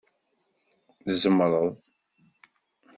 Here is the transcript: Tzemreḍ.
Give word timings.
Tzemreḍ. 1.03 1.75